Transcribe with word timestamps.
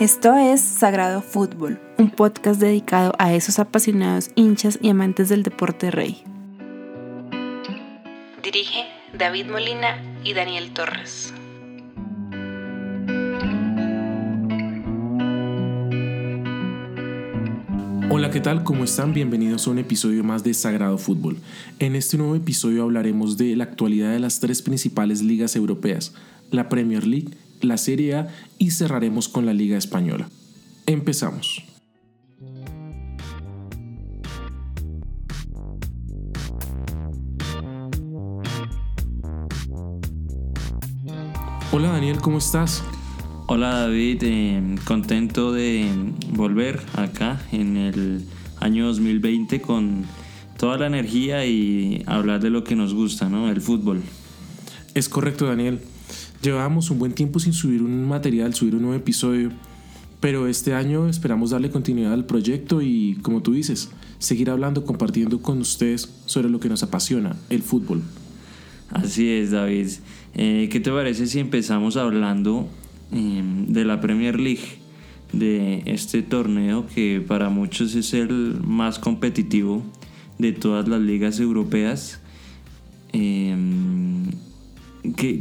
Esto 0.00 0.34
es 0.36 0.60
Sagrado 0.60 1.22
Fútbol, 1.22 1.78
un 1.98 2.10
podcast 2.10 2.60
dedicado 2.60 3.12
a 3.18 3.32
esos 3.32 3.60
apasionados 3.60 4.32
hinchas 4.34 4.76
y 4.82 4.88
amantes 4.88 5.28
del 5.28 5.44
deporte 5.44 5.92
rey. 5.92 6.24
Dirige 8.42 8.86
David 9.16 9.46
Molina 9.46 10.02
y 10.24 10.34
Daniel 10.34 10.72
Torres. 10.72 11.32
Hola, 18.10 18.30
¿qué 18.32 18.40
tal? 18.40 18.64
¿Cómo 18.64 18.82
están? 18.82 19.14
Bienvenidos 19.14 19.68
a 19.68 19.70
un 19.70 19.78
episodio 19.78 20.24
más 20.24 20.42
de 20.42 20.54
Sagrado 20.54 20.98
Fútbol. 20.98 21.36
En 21.78 21.94
este 21.94 22.18
nuevo 22.18 22.34
episodio 22.34 22.82
hablaremos 22.82 23.36
de 23.36 23.54
la 23.54 23.62
actualidad 23.62 24.10
de 24.10 24.18
las 24.18 24.40
tres 24.40 24.60
principales 24.60 25.22
ligas 25.22 25.54
europeas, 25.54 26.14
la 26.50 26.68
Premier 26.68 27.06
League, 27.06 27.30
la 27.64 27.76
Serie 27.78 28.14
A 28.14 28.28
y 28.58 28.70
cerraremos 28.70 29.28
con 29.28 29.46
la 29.46 29.52
Liga 29.52 29.76
Española. 29.76 30.28
Empezamos. 30.86 31.62
Hola 41.72 41.88
Daniel, 41.88 42.18
¿cómo 42.20 42.38
estás? 42.38 42.84
Hola 43.48 43.80
David, 43.80 44.22
eh, 44.22 44.76
contento 44.84 45.52
de 45.52 45.90
volver 46.30 46.80
acá 46.94 47.40
en 47.50 47.76
el 47.76 48.24
año 48.60 48.86
2020 48.86 49.60
con 49.60 50.04
toda 50.56 50.78
la 50.78 50.86
energía 50.86 51.44
y 51.44 52.04
hablar 52.06 52.40
de 52.40 52.50
lo 52.50 52.62
que 52.62 52.76
nos 52.76 52.94
gusta, 52.94 53.28
¿no? 53.28 53.50
El 53.50 53.60
fútbol. 53.60 54.02
Es 54.94 55.08
correcto 55.08 55.46
Daniel. 55.46 55.80
Llevábamos 56.42 56.90
un 56.90 56.98
buen 56.98 57.12
tiempo 57.12 57.40
sin 57.40 57.52
subir 57.52 57.82
un 57.82 58.06
material, 58.06 58.54
subir 58.54 58.74
un 58.74 58.82
nuevo 58.82 58.96
episodio, 58.96 59.50
pero 60.20 60.46
este 60.46 60.74
año 60.74 61.08
esperamos 61.08 61.50
darle 61.50 61.70
continuidad 61.70 62.12
al 62.12 62.24
proyecto 62.24 62.82
y, 62.82 63.18
como 63.22 63.42
tú 63.42 63.52
dices, 63.52 63.90
seguir 64.18 64.50
hablando, 64.50 64.84
compartiendo 64.84 65.40
con 65.42 65.60
ustedes 65.60 66.08
sobre 66.26 66.48
lo 66.48 66.60
que 66.60 66.68
nos 66.68 66.82
apasiona, 66.82 67.36
el 67.50 67.62
fútbol. 67.62 68.02
Así 68.90 69.28
es, 69.28 69.50
David. 69.50 69.88
Eh, 70.34 70.68
¿Qué 70.70 70.80
te 70.80 70.90
parece 70.90 71.26
si 71.26 71.40
empezamos 71.40 71.96
hablando 71.96 72.68
em, 73.12 73.66
de 73.66 73.84
la 73.84 74.00
Premier 74.00 74.38
League, 74.38 74.78
de 75.32 75.82
este 75.86 76.22
torneo 76.22 76.86
que 76.86 77.22
para 77.26 77.48
muchos 77.48 77.94
es 77.94 78.14
el 78.14 78.60
más 78.64 78.98
competitivo 78.98 79.82
de 80.38 80.52
todas 80.52 80.88
las 80.88 81.00
ligas 81.00 81.40
europeas? 81.40 82.20
Em, 83.12 83.73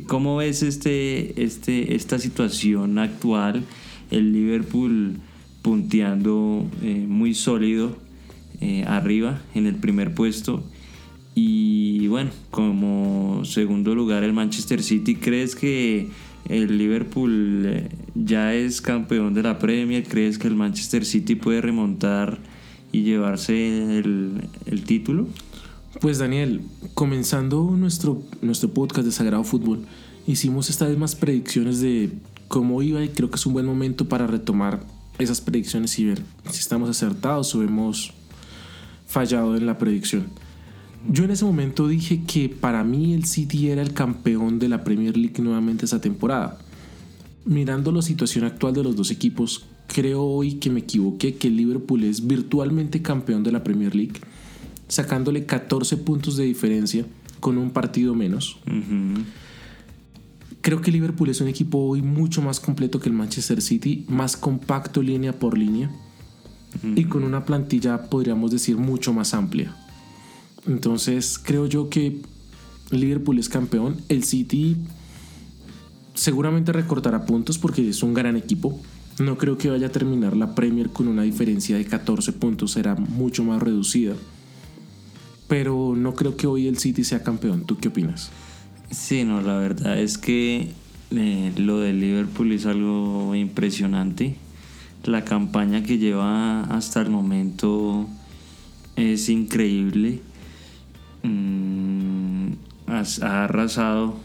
¿Cómo 0.08 0.38
ves 0.38 0.64
este, 0.64 1.44
este, 1.44 1.96
esta 1.96 2.20
situación 2.20 2.98
actual? 3.00 3.64
El 4.12 4.32
Liverpool 4.34 5.18
punteando 5.62 6.70
eh, 6.82 7.06
muy 7.08 7.34
sólido 7.34 7.98
eh, 8.62 8.84
arriba 8.88 9.42
en 9.56 9.66
el 9.66 9.76
primer 9.76 10.14
puesto. 10.14 10.64
Y 11.36 12.08
bueno, 12.08 12.30
como 12.52 13.44
segundo 13.46 13.96
lugar 13.96 14.24
el 14.24 14.34
Manchester 14.34 14.84
City, 14.84 15.16
¿crees 15.16 15.56
que 15.56 16.10
el 16.48 16.78
Liverpool 16.78 17.64
eh, 17.66 17.90
ya 18.14 18.54
es 18.54 18.82
campeón 18.82 19.34
de 19.34 19.44
la 19.44 19.58
Premier? 19.58 20.04
¿Crees 20.04 20.38
que 20.38 20.48
el 20.48 20.56
Manchester 20.56 21.06
City 21.06 21.36
puede 21.36 21.62
remontar 21.62 22.38
y 22.92 23.02
llevarse 23.02 23.98
el, 23.98 24.42
el 24.68 24.84
título? 24.84 25.28
Pues 26.02 26.18
Daniel, 26.18 26.62
comenzando 26.96 27.64
nuestro, 27.78 28.24
nuestro 28.42 28.70
podcast 28.70 29.06
de 29.06 29.12
Sagrado 29.12 29.44
Fútbol, 29.44 29.86
hicimos 30.28 30.70
esta 30.70 30.88
vez 30.88 30.98
más 30.98 31.16
predicciones 31.16 31.80
de 31.82 32.12
cómo 32.48 32.82
iba 32.82 33.04
y 33.04 33.10
creo 33.10 33.30
que 33.30 33.36
es 33.36 33.46
un 33.46 33.54
buen 33.54 33.66
momento 33.66 34.10
para 34.10 34.28
retomar 34.28 34.84
esas 35.20 35.40
predicciones 35.40 35.98
y 36.00 36.06
ver 36.06 36.22
si 36.50 36.60
estamos 36.60 36.90
acertados 36.90 37.54
o 37.54 37.62
hemos 37.62 38.12
fallado 39.08 39.56
en 39.56 39.66
la 39.66 39.78
predicción. 39.78 40.26
Yo 41.10 41.26
en 41.26 41.32
ese 41.32 41.46
momento 41.46 41.88
dije 41.88 42.24
que 42.26 42.50
para 42.50 42.84
mí 42.84 43.14
el 43.14 43.26
City 43.26 43.70
era 43.70 43.82
el 43.82 43.94
campeón 43.94 44.58
de 44.58 44.70
la 44.70 44.84
Premier 44.84 45.16
League 45.16 45.42
nuevamente 45.42 45.86
esa 45.86 46.02
temporada. 46.02 46.58
Mirando 47.46 47.92
la 47.92 48.02
situación 48.02 48.46
actual 48.46 48.74
de 48.74 48.84
los 48.84 48.96
dos 48.96 49.12
equipos, 49.12 49.66
creo 49.88 50.24
hoy 50.24 50.56
que 50.56 50.70
me 50.70 50.80
equivoqué, 50.80 51.36
que 51.36 51.50
el 51.50 51.58
Liverpool 51.58 52.04
es 52.04 52.26
virtualmente 52.26 53.02
campeón 53.02 53.44
de 53.44 53.52
la 53.52 53.64
Premier 53.64 53.96
League 53.96 54.20
sacándole 54.94 55.48
14 55.48 55.98
puntos 55.98 56.38
de 56.38 56.44
diferencia 56.44 57.04
con 57.40 57.58
un 57.58 57.72
partido 57.72 58.14
menos. 58.14 58.60
Creo 60.62 60.82
que 60.82 60.92
Liverpool 60.92 61.30
es 61.30 61.42
un 61.42 61.48
equipo 61.48 61.80
hoy 61.80 62.04
mucho 62.04 62.44
más 62.44 62.60
completo 62.60 63.00
que 63.00 63.10
el 63.10 63.16
Manchester 63.16 63.62
City, 63.62 64.06
más 64.08 64.38
compacto 64.38 65.02
línea 65.02 65.34
por 65.34 65.58
línea 65.58 65.90
y 66.96 67.06
con 67.06 67.24
una 67.24 67.44
plantilla, 67.44 68.04
podríamos 68.10 68.52
decir, 68.52 68.78
mucho 68.78 69.14
más 69.14 69.34
amplia. 69.34 69.76
Entonces 70.68 71.40
creo 71.40 71.66
yo 71.66 71.90
que 71.90 72.22
Liverpool 72.92 73.40
es 73.40 73.50
campeón, 73.50 73.98
el 74.10 74.24
City 74.24 74.78
seguramente 76.14 76.72
recortará 76.72 77.26
puntos 77.26 77.58
porque 77.58 77.90
es 77.90 78.04
un 78.04 78.14
gran 78.14 78.36
equipo. 78.36 78.80
No 79.20 79.40
creo 79.40 79.58
que 79.58 79.72
vaya 79.72 79.88
a 79.88 79.92
terminar 79.92 80.38
la 80.38 80.54
Premier 80.54 80.90
con 80.90 81.08
una 81.08 81.24
diferencia 81.24 81.78
de 81.78 81.86
14 81.86 82.32
puntos, 82.34 82.74
será 82.74 82.94
mucho 82.96 83.44
más 83.44 83.62
reducida 83.62 84.14
pero 85.48 85.94
no 85.96 86.14
creo 86.14 86.38
que 86.38 86.48
hoy 86.48 86.68
el 86.68 86.78
City 86.78 87.04
sea 87.04 87.24
campeón. 87.24 87.66
¿Tú 87.66 87.78
qué 87.78 87.90
opinas? 87.90 88.32
Sí, 88.92 89.24
no, 89.24 89.42
la 89.42 89.58
verdad 89.58 90.00
es 90.00 90.18
que 90.18 90.70
eh, 91.12 91.52
lo 91.58 91.80
de 91.80 91.94
Liverpool 91.94 92.52
es 92.52 92.66
algo 92.66 93.36
impresionante. 93.36 94.36
La 95.04 95.26
campaña 95.26 95.84
que 95.84 95.98
lleva 95.98 96.64
hasta 96.64 97.02
el 97.02 97.10
momento 97.10 98.08
es 98.96 99.30
increíble. 99.30 100.22
Mm, 101.24 102.54
ha 102.88 103.44
arrasado 103.44 104.16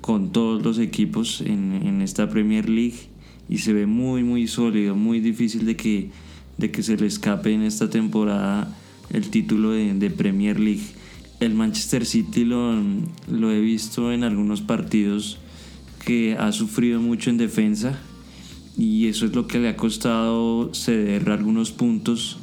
con 0.00 0.32
todos 0.32 0.62
los 0.62 0.78
equipos 0.78 1.40
en, 1.40 1.72
en, 1.84 2.02
esta 2.02 2.28
Premier 2.28 2.68
League 2.68 3.08
y 3.48 3.58
se 3.58 3.72
ve 3.72 3.86
muy 3.86 4.22
muy 4.22 4.46
sólido, 4.46 4.94
muy 4.94 5.20
difícil 5.20 5.66
de 5.66 5.76
que, 5.76 6.10
de 6.58 6.70
que 6.70 6.82
se 6.82 6.96
le 6.96 7.06
escape 7.06 7.52
en 7.52 7.62
esta 7.62 7.90
temporada 7.90 8.68
el 9.16 9.30
título 9.30 9.70
de, 9.70 10.10
Premier 10.10 10.60
League. 10.60 10.84
El 11.40 11.54
Manchester 11.54 12.04
City 12.04 12.44
lo, 12.44 13.50
he 13.50 13.60
visto 13.60 14.12
en 14.12 14.24
algunos 14.24 14.60
partidos 14.60 15.38
que 16.04 16.36
ha 16.38 16.52
sufrido 16.52 17.00
mucho 17.00 17.30
en 17.30 17.38
defensa 17.38 17.98
y 18.76 19.08
eso 19.08 19.24
es 19.24 19.34
lo 19.34 19.46
que 19.46 19.58
le 19.58 19.70
ha 19.70 19.76
costado 19.76 20.72
ceder 20.74 21.30
algunos 21.30 21.72
puntos 21.72 22.38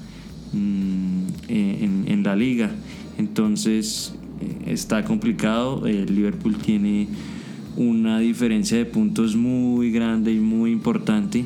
mm, 0.51 1.25
en, 1.47 2.05
en, 2.07 2.23
la 2.23 2.35
liga. 2.35 2.71
Entonces 3.19 4.15
eh, 4.41 4.71
está 4.73 5.05
complicado. 5.05 5.85
El 5.85 6.13
Liverpool 6.15 6.57
tiene 6.57 7.07
una 7.77 8.17
diferencia 8.19 8.77
de 8.77 8.85
puntos 8.85 9.35
muy 9.35 9.91
grande 9.91 10.33
y 10.33 10.39
muy 10.39 10.71
importante 10.71 11.45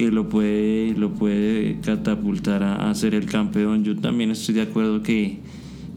que 0.00 0.10
lo 0.10 0.30
puede, 0.30 0.94
lo 0.96 1.12
puede 1.12 1.78
catapultar 1.82 2.62
a, 2.62 2.94
ser 2.94 3.14
el 3.14 3.26
campeón. 3.26 3.84
Yo 3.84 3.94
también 3.98 4.30
estoy 4.30 4.54
de 4.54 4.62
acuerdo 4.62 5.02
que, 5.02 5.40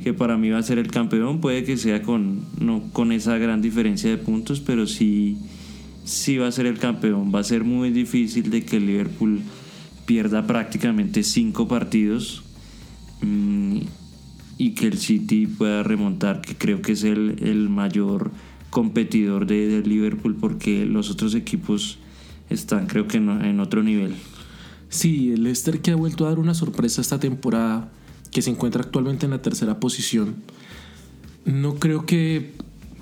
que 0.04 0.14
para 0.14 0.38
mí 0.38 0.50
va 0.50 0.58
a 0.58 0.62
ser 0.62 0.78
el 0.78 0.92
campeón. 0.92 1.40
Puede 1.40 1.64
que 1.64 1.78
sea 1.78 2.02
con, 2.02 2.42
no 2.60 2.84
con 2.92 3.14
esa 3.14 3.38
gran 3.38 3.62
diferencia 3.62 4.10
de 4.10 4.18
puntos, 4.18 4.60
pero 4.60 4.88
sí, 4.88 5.38
sí 6.04 6.36
va 6.36 6.48
a 6.48 6.52
ser 6.52 6.66
el 6.66 6.80
campeón. 6.80 7.32
Va 7.34 7.40
a 7.40 7.44
ser 7.46 7.64
muy 7.64 7.92
difícil 7.92 8.50
de 8.50 8.66
que 8.66 8.76
el 8.76 8.88
Liverpool 8.88 9.40
pierda 10.06 10.46
prácticamente 10.46 11.24
cinco 11.24 11.70
partidos 11.70 12.44
mm, 13.22 13.78
y 14.58 14.72
que 14.72 14.88
el 14.88 14.98
City 14.98 15.48
pueda 15.48 15.82
remontar, 15.82 16.42
que 16.42 16.56
creo 16.56 16.82
que 16.82 16.92
es 16.92 17.06
el, 17.06 17.38
el 17.42 17.70
mayor 17.70 18.32
competidor 18.70 19.46
de, 19.46 19.70
de 19.70 19.88
Liverpool 19.88 20.36
porque 20.36 20.86
los 20.86 21.10
otros 21.10 21.36
equipos 21.36 22.00
están 22.50 22.88
creo 22.88 23.08
que 23.08 23.18
en 23.18 23.60
otro 23.60 23.84
nivel. 23.84 24.16
Sí, 24.90 25.32
el 25.32 25.44
Leicester 25.44 25.82
que 25.82 25.90
ha 25.90 25.96
vuelto 25.96 26.26
a 26.26 26.30
dar 26.30 26.38
una 26.38 26.54
sorpresa 26.54 27.02
esta 27.02 27.20
temporada, 27.20 27.92
que 28.32 28.44
se 28.44 28.52
encuentra 28.52 28.84
actualmente 28.84 29.26
en 29.26 29.32
la 29.32 29.42
tercera 29.42 29.80
posición, 29.80 30.36
no 31.46 31.76
creo 31.76 32.06
que 32.06 32.54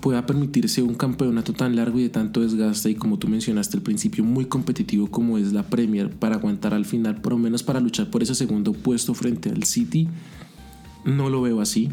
pueda 0.01 0.25
permitirse 0.25 0.81
un 0.81 0.95
campeonato 0.95 1.53
tan 1.53 1.75
largo 1.75 1.99
y 1.99 2.03
de 2.03 2.09
tanto 2.09 2.41
desgaste 2.41 2.89
y 2.89 2.95
como 2.95 3.19
tú 3.19 3.27
mencionaste 3.27 3.77
al 3.77 3.83
principio 3.83 4.23
muy 4.23 4.45
competitivo 4.45 5.11
como 5.11 5.38
es 5.38 5.53
la 5.53 5.63
Premier 5.63 6.09
para 6.09 6.35
aguantar 6.35 6.73
al 6.73 6.85
final, 6.85 7.21
por 7.21 7.33
lo 7.33 7.37
menos 7.37 7.61
para 7.61 7.79
luchar 7.79 8.09
por 8.09 8.23
ese 8.23 8.35
segundo 8.35 8.73
puesto 8.73 9.13
frente 9.13 9.49
al 9.49 9.63
City. 9.63 10.07
No 11.05 11.29
lo 11.29 11.41
veo 11.41 11.61
así. 11.61 11.89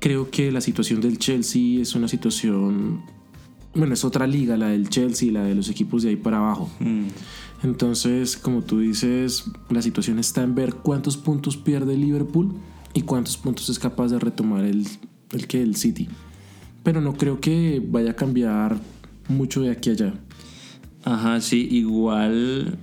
Creo 0.00 0.30
que 0.30 0.52
la 0.52 0.60
situación 0.60 1.00
del 1.00 1.18
Chelsea 1.18 1.80
es 1.80 1.94
una 1.94 2.08
situación 2.08 3.02
bueno, 3.74 3.94
es 3.94 4.04
otra 4.04 4.26
liga, 4.26 4.56
la 4.56 4.68
del 4.68 4.88
Chelsea, 4.88 5.32
la 5.32 5.42
de 5.42 5.54
los 5.54 5.68
equipos 5.68 6.02
de 6.02 6.10
ahí 6.10 6.16
para 6.16 6.38
abajo. 6.38 6.70
Mm. 6.80 7.06
Entonces, 7.62 8.36
como 8.36 8.62
tú 8.62 8.80
dices, 8.80 9.44
la 9.70 9.82
situación 9.82 10.18
está 10.18 10.42
en 10.42 10.54
ver 10.54 10.74
cuántos 10.74 11.16
puntos 11.16 11.56
pierde 11.56 11.96
Liverpool 11.96 12.54
y 12.92 13.02
cuántos 13.02 13.36
puntos 13.36 13.68
es 13.68 13.78
capaz 13.78 14.08
de 14.08 14.18
retomar 14.18 14.64
el, 14.64 14.86
el 15.32 15.46
que 15.46 15.62
el 15.62 15.76
City. 15.76 16.08
Pero 16.82 17.00
no 17.00 17.14
creo 17.14 17.40
que 17.40 17.82
vaya 17.84 18.12
a 18.12 18.16
cambiar 18.16 18.76
mucho 19.28 19.62
de 19.62 19.70
aquí 19.70 19.90
a 19.90 19.92
allá. 19.94 20.14
Ajá, 21.04 21.40
sí, 21.40 21.66
igual 21.70 22.78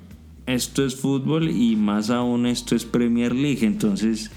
esto 0.46 0.86
es 0.86 0.96
fútbol 0.96 1.50
y 1.50 1.76
más 1.76 2.10
aún 2.10 2.46
esto 2.46 2.76
es 2.76 2.86
Premier 2.86 3.34
League. 3.34 3.66
Entonces, 3.66 4.32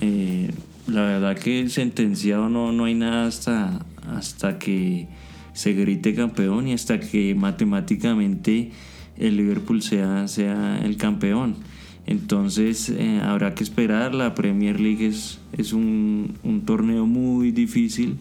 eh, 0.00 0.50
la 0.86 1.02
verdad 1.02 1.38
que 1.38 1.68
sentenciado 1.68 2.48
no, 2.48 2.72
no 2.72 2.84
hay 2.84 2.94
nada 2.94 3.26
hasta, 3.26 3.84
hasta 4.06 4.58
que 4.58 5.08
se 5.60 5.74
grite 5.74 6.14
campeón 6.14 6.68
y 6.68 6.72
hasta 6.72 6.98
que 6.98 7.34
matemáticamente 7.34 8.70
el 9.18 9.36
Liverpool 9.36 9.82
sea, 9.82 10.26
sea 10.26 10.80
el 10.82 10.96
campeón. 10.96 11.56
Entonces 12.06 12.88
eh, 12.88 13.20
habrá 13.22 13.54
que 13.54 13.62
esperar, 13.62 14.14
la 14.14 14.34
Premier 14.34 14.80
League 14.80 15.06
es, 15.06 15.38
es 15.52 15.74
un, 15.74 16.32
un, 16.44 16.62
torneo 16.62 17.04
muy 17.04 17.50
difícil 17.50 18.16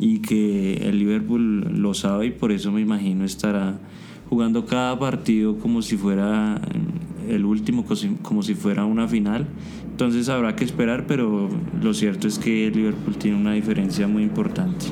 y 0.00 0.18
que 0.18 0.88
el 0.88 0.98
Liverpool 0.98 1.80
lo 1.80 1.94
sabe 1.94 2.26
y 2.26 2.30
por 2.32 2.50
eso 2.50 2.72
me 2.72 2.80
imagino 2.80 3.24
estará 3.24 3.78
jugando 4.28 4.66
cada 4.66 4.98
partido 4.98 5.58
como 5.58 5.82
si 5.82 5.96
fuera 5.96 6.60
el 7.28 7.44
último, 7.44 7.86
como 8.22 8.42
si 8.42 8.54
fuera 8.56 8.84
una 8.84 9.06
final. 9.06 9.46
Entonces 9.88 10.28
habrá 10.28 10.56
que 10.56 10.64
esperar, 10.64 11.06
pero 11.06 11.48
lo 11.80 11.94
cierto 11.94 12.26
es 12.26 12.40
que 12.40 12.66
el 12.66 12.74
Liverpool 12.74 13.14
tiene 13.14 13.36
una 13.36 13.52
diferencia 13.52 14.08
muy 14.08 14.24
importante. 14.24 14.86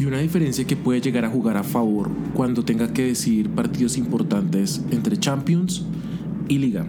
Y 0.00 0.06
una 0.06 0.18
diferencia 0.20 0.66
que 0.66 0.76
puede 0.76 1.02
llegar 1.02 1.26
a 1.26 1.28
jugar 1.28 1.58
a 1.58 1.62
favor 1.62 2.10
cuando 2.32 2.64
tenga 2.64 2.90
que 2.90 3.04
decidir 3.04 3.50
partidos 3.50 3.98
importantes 3.98 4.82
entre 4.90 5.18
Champions 5.18 5.84
y 6.48 6.56
Liga. 6.56 6.86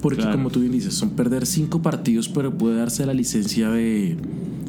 Porque 0.00 0.22
como 0.30 0.50
tú 0.50 0.60
bien 0.60 0.70
dices, 0.70 0.94
son 0.94 1.10
perder 1.10 1.44
cinco 1.44 1.82
partidos, 1.82 2.28
pero 2.28 2.56
puede 2.56 2.76
darse 2.76 3.04
la 3.04 3.14
licencia 3.14 3.68
de 3.70 4.16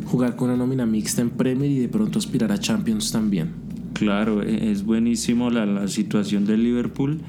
jugar 0.06 0.36
con 0.36 0.50
una 0.50 0.58
nómina 0.58 0.88
mixta 0.88 1.22
en 1.22 1.30
Premier 1.30 1.70
y 1.70 1.78
de 1.78 1.88
pronto 1.88 2.18
aspirar 2.18 2.52
a 2.52 2.58
Champions 2.58 3.12
también. 3.12 3.52
Claro, 3.94 4.42
e-, 4.42 4.72
es 4.72 4.84
buenísimo 4.84 5.52
la, 5.52 5.68
la 5.68 5.88
situación 5.88 6.46
del 6.46 6.64
Liverpool, 6.64 7.20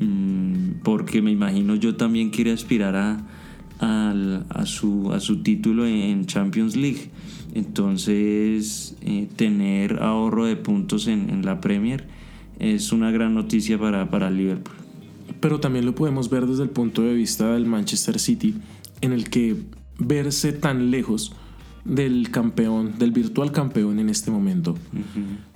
mm, 0.00 0.82
porque 0.84 1.22
me 1.22 1.30
imagino 1.30 1.76
yo 1.76 1.96
también 1.96 2.28
quiere 2.28 2.52
aspirar 2.52 2.94
a, 2.94 3.24
a, 3.80 4.66
su, 4.66 5.12
a 5.12 5.20
su 5.20 5.42
título 5.42 5.86
en 5.86 6.26
Champions 6.26 6.76
League. 6.76 7.10
Entonces, 7.54 8.96
eh, 9.00 9.28
tener 9.36 10.02
ahorro 10.02 10.46
de 10.46 10.56
puntos 10.56 11.06
en, 11.06 11.30
en, 11.30 11.44
la 11.44 11.60
Premier 11.60 12.06
es 12.58 12.92
una 12.92 13.10
gran 13.10 13.34
noticia 13.34 13.78
para, 13.78 14.10
para 14.10 14.30
Liverpool. 14.30 14.74
Pero 15.40 15.60
también 15.60 15.86
lo 15.86 15.94
podemos 15.94 16.30
ver 16.30 16.46
desde 16.46 16.64
el 16.64 16.70
punto 16.70 17.02
de 17.02 17.14
vista 17.14 17.52
del 17.52 17.66
Manchester 17.66 18.18
City, 18.18 18.54
en 19.00 19.12
el 19.12 19.30
que 19.30 19.56
verse 19.98 20.52
tan 20.52 20.90
lejos 20.90 21.32
del 21.84 22.30
campeón, 22.30 22.98
del 22.98 23.12
virtual 23.12 23.52
campeón 23.52 23.98
en 23.98 24.10
este 24.10 24.30
momento, 24.30 24.76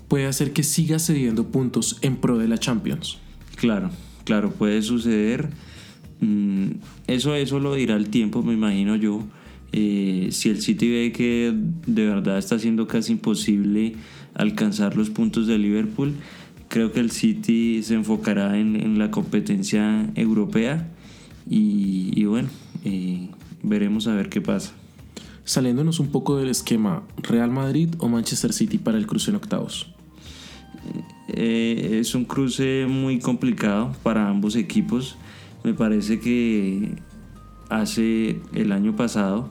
puede 0.08 0.26
hacer 0.26 0.52
que 0.52 0.62
siga 0.62 0.98
cediendo 0.98 1.48
puntos 1.48 1.98
en 2.02 2.16
pro 2.16 2.38
de 2.38 2.48
la 2.48 2.58
Champions. 2.58 3.18
Claro, 3.56 3.90
claro, 4.24 4.50
puede 4.52 4.82
suceder. 4.82 5.50
Mm, 6.20 6.66
eso, 7.06 7.34
eso 7.34 7.58
lo 7.58 7.74
dirá 7.74 7.96
el 7.96 8.08
tiempo, 8.08 8.42
me 8.42 8.54
imagino 8.54 8.96
yo. 8.96 9.22
Eh, 9.72 10.28
si 10.32 10.50
el 10.50 10.60
City 10.60 10.90
ve 10.90 11.12
que 11.12 11.54
de 11.86 12.06
verdad 12.06 12.38
está 12.38 12.58
siendo 12.58 12.86
casi 12.86 13.12
imposible 13.12 13.94
alcanzar 14.34 14.96
los 14.96 15.10
puntos 15.10 15.46
de 15.46 15.58
Liverpool, 15.58 16.14
creo 16.69 16.92
que 16.92 17.00
el 17.00 17.10
City 17.10 17.82
se 17.82 17.94
enfocará 17.94 18.58
en, 18.58 18.98
la 18.98 19.10
competencia 19.10 20.10
europea 20.14 20.88
y, 21.48 22.24
bueno, 22.24 22.48
eh, 22.84 23.28
veremos 23.62 24.06
a 24.06 24.14
ver 24.14 24.28
qué 24.28 24.40
pasa. 24.40 24.72
Saliéndonos 25.44 26.00
un 26.00 26.08
poco 26.08 26.36
del 26.36 26.50
esquema, 26.50 27.02
Real 27.16 27.50
Madrid 27.50 27.88
o 27.98 28.08
Manchester 28.08 28.52
City 28.52 28.78
para 28.78 28.98
el 28.98 29.06
cruce 29.06 29.30
en 29.30 29.36
octavos. 29.36 29.92
Eh, 31.28 31.98
es 32.00 32.14
un 32.14 32.25
cruce 32.25 32.86
muy 32.88 33.18
complicado 33.18 33.94
para 34.02 34.28
ambos 34.28 34.54
equipos. 34.54 35.16
Me 35.64 35.75
parece 35.75 36.20
que 36.20 36.94
hace 37.68 38.40
el 38.54 38.72
año 38.72 38.94
pasado 38.94 39.50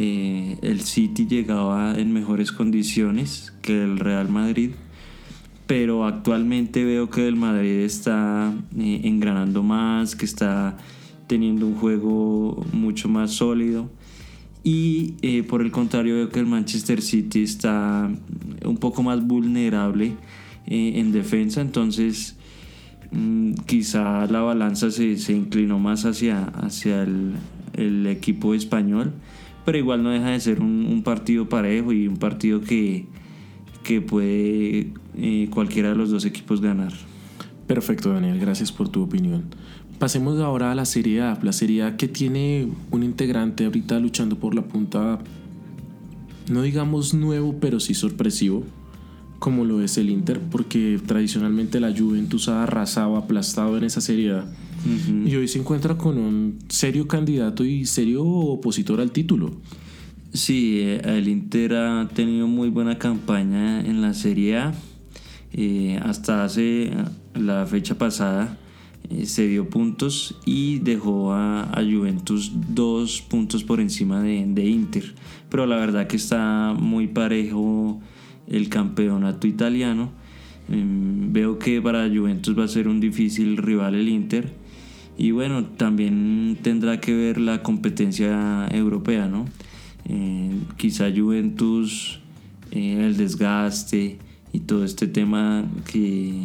eh, 0.00 0.58
el 0.62 0.82
City 0.82 1.26
llegaba 1.26 1.98
en 1.98 2.12
mejores 2.12 2.52
condiciones 2.52 3.52
que 3.62 3.82
el 3.82 3.98
Real 3.98 4.28
Madrid, 4.28 4.70
pero 5.66 6.06
actualmente 6.06 6.84
veo 6.84 7.10
que 7.10 7.26
el 7.26 7.34
Madrid 7.34 7.80
está 7.80 8.54
eh, 8.78 9.00
engranando 9.02 9.64
más, 9.64 10.14
que 10.14 10.24
está 10.24 10.76
teniendo 11.26 11.66
un 11.66 11.74
juego 11.74 12.64
mucho 12.72 13.08
más 13.08 13.32
sólido 13.32 13.90
y 14.62 15.14
eh, 15.22 15.42
por 15.44 15.62
el 15.62 15.70
contrario, 15.70 16.14
veo 16.14 16.28
que 16.28 16.40
el 16.40 16.46
Manchester 16.46 17.00
City 17.00 17.42
está 17.42 18.10
un 18.64 18.76
poco 18.76 19.02
más 19.02 19.26
vulnerable 19.26 20.14
en 20.66 21.12
defensa. 21.12 21.62
Entonces, 21.62 22.36
mm, 23.10 23.52
quizá 23.66 24.26
la 24.26 24.42
balanza 24.42 24.90
se, 24.90 25.16
se, 25.16 25.32
inclinó 25.32 25.78
más 25.78 26.04
hacia, 26.04 26.44
hacia 26.44 27.02
el, 27.02 28.06
equipo 28.06 28.54
español. 28.54 29.12
Pero 29.68 29.76
igual 29.76 30.02
no 30.02 30.08
deja 30.08 30.30
de 30.30 30.40
ser 30.40 30.60
un, 30.60 30.86
un 30.86 31.02
partido 31.02 31.46
parejo 31.46 31.92
y 31.92 32.08
un 32.08 32.16
partido 32.16 32.62
que, 32.62 33.04
que 33.84 34.00
puede 34.00 34.94
eh, 35.14 35.50
cualquiera 35.50 35.90
de 35.90 35.94
los 35.94 36.08
dos 36.08 36.24
equipos 36.24 36.62
ganar. 36.62 36.94
Perfecto, 37.66 38.10
Daniel. 38.10 38.40
Gracias 38.40 38.72
por 38.72 38.88
tu 38.88 39.02
opinión. 39.02 39.44
Pasemos 39.98 40.40
ahora 40.40 40.72
a 40.72 40.74
la 40.74 40.86
Serie 40.86 41.20
A, 41.20 41.38
la 41.42 41.52
Serie 41.52 41.82
A 41.82 41.98
que 41.98 42.08
tiene 42.08 42.66
un 42.90 43.02
integrante 43.02 43.66
ahorita 43.66 44.00
luchando 44.00 44.38
por 44.38 44.54
la 44.54 44.62
punta, 44.62 45.18
no 46.50 46.62
digamos 46.62 47.12
nuevo, 47.12 47.56
pero 47.60 47.78
sí 47.78 47.92
sorpresivo, 47.92 48.64
como 49.38 49.66
lo 49.66 49.82
es 49.82 49.98
el 49.98 50.08
Inter, 50.08 50.40
porque 50.50 50.98
tradicionalmente 51.04 51.78
la 51.78 51.94
Juventus 51.94 52.48
ha 52.48 52.62
arrasado, 52.62 53.18
aplastado 53.18 53.76
en 53.76 53.84
esa 53.84 54.00
Serie 54.00 54.32
A. 54.32 54.46
Y 55.24 55.34
hoy 55.34 55.48
se 55.48 55.58
encuentra 55.58 55.96
con 55.96 56.18
un 56.18 56.58
serio 56.68 57.06
candidato 57.08 57.64
y 57.64 57.84
serio 57.84 58.24
opositor 58.24 59.00
al 59.00 59.10
título. 59.12 59.52
Sí, 60.32 60.80
eh, 60.80 61.00
el 61.04 61.28
Inter 61.28 61.74
ha 61.74 62.08
tenido 62.08 62.46
muy 62.46 62.68
buena 62.68 62.98
campaña 62.98 63.80
en 63.80 64.02
la 64.02 64.14
Serie 64.14 64.58
A. 64.58 64.74
Eh, 65.52 65.98
hasta 66.02 66.44
hace 66.44 66.92
la 67.34 67.64
fecha 67.66 67.96
pasada 67.96 68.58
eh, 69.08 69.24
se 69.24 69.48
dio 69.48 69.70
puntos 69.70 70.38
y 70.44 70.80
dejó 70.80 71.32
a, 71.32 71.72
Juventus 71.76 72.52
dos 72.74 73.22
puntos 73.22 73.64
por 73.64 73.80
encima 73.80 74.20
de, 74.22 74.68
Inter. 74.68 75.14
Pero 75.48 75.64
la 75.66 75.76
verdad 75.76 76.06
que 76.06 76.16
está 76.16 76.74
muy 76.78 77.06
parejo 77.06 78.00
el 78.46 78.68
campeonato 78.68 79.46
italiano. 79.46 80.10
Em, 80.70 81.32
veo 81.32 81.58
que 81.58 81.80
para 81.80 82.06
Juventus 82.08 82.58
va 82.58 82.64
a 82.64 82.68
ser 82.68 82.86
un 82.86 83.00
difícil 83.00 83.56
rival 83.56 83.94
el 83.94 84.08
Inter. 84.08 84.52
Y 85.18 85.32
bueno, 85.32 85.64
también 85.64 86.56
tendrá 86.62 87.00
que 87.00 87.12
ver 87.14 87.38
la 87.38 87.62
competencia 87.62 88.68
europea, 88.70 89.26
¿no? 89.26 89.46
Eh, 90.08 90.52
quizá 90.76 91.10
Juventus, 91.14 92.20
eh, 92.70 93.04
el 93.04 93.16
desgaste 93.16 94.18
y 94.52 94.60
todo 94.60 94.84
este 94.84 95.08
tema 95.08 95.66
que, 95.90 96.40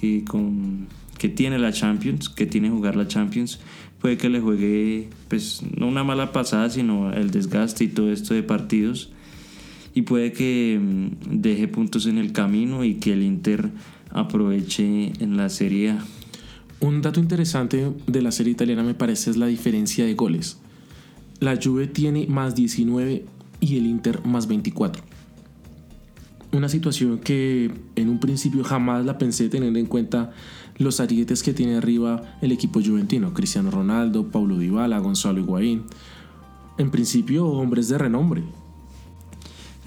que 0.00 0.22
con 0.24 0.86
que 1.20 1.28
tiene 1.28 1.58
la 1.58 1.70
Champions, 1.70 2.30
que 2.30 2.46
tiene 2.46 2.70
jugar 2.70 2.96
la 2.96 3.06
Champions, 3.06 3.60
puede 4.00 4.16
que 4.16 4.30
le 4.30 4.40
juegue, 4.40 5.10
pues, 5.28 5.62
no 5.76 5.86
una 5.86 6.02
mala 6.02 6.32
pasada, 6.32 6.70
sino 6.70 7.12
el 7.12 7.30
desgaste 7.30 7.84
y 7.84 7.88
todo 7.88 8.10
esto 8.10 8.32
de 8.32 8.42
partidos. 8.42 9.10
Y 9.92 10.02
puede 10.02 10.32
que 10.32 10.80
mm, 10.80 11.42
deje 11.42 11.68
puntos 11.68 12.06
en 12.06 12.16
el 12.16 12.32
camino 12.32 12.84
y 12.84 12.94
que 12.94 13.12
el 13.12 13.22
Inter 13.22 13.70
aproveche 14.10 15.12
en 15.20 15.36
la 15.36 15.50
Serie 15.50 15.90
A. 15.90 16.04
Un 16.80 17.02
dato 17.02 17.20
interesante 17.20 17.92
de 18.06 18.22
la 18.22 18.32
serie 18.32 18.52
italiana 18.52 18.82
me 18.82 18.94
parece 18.94 19.30
es 19.30 19.36
la 19.36 19.46
diferencia 19.46 20.04
de 20.04 20.14
goles. 20.14 20.58
La 21.38 21.58
Juve 21.62 21.86
tiene 21.86 22.26
más 22.26 22.54
19 22.54 23.24
y 23.60 23.76
el 23.76 23.86
Inter 23.86 24.24
más 24.24 24.46
24. 24.46 25.02
Una 26.52 26.68
situación 26.68 27.18
que 27.18 27.70
en 27.96 28.08
un 28.08 28.18
principio 28.18 28.64
jamás 28.64 29.04
la 29.04 29.18
pensé 29.18 29.48
teniendo 29.48 29.78
en 29.78 29.86
cuenta 29.86 30.32
los 30.78 30.98
arietes 30.98 31.42
que 31.42 31.52
tiene 31.52 31.76
arriba 31.76 32.38
el 32.40 32.52
equipo 32.52 32.80
juventino, 32.82 33.34
Cristiano 33.34 33.70
Ronaldo, 33.70 34.30
Paulo 34.30 34.58
Dybala, 34.58 34.98
Gonzalo 34.98 35.38
Higuaín. 35.38 35.84
En 36.78 36.90
principio, 36.90 37.46
hombres 37.46 37.88
de 37.88 37.98
renombre. 37.98 38.42